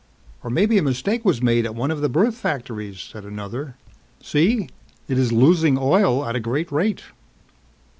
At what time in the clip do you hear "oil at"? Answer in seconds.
5.77-6.35